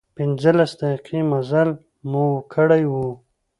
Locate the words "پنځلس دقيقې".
0.17-1.19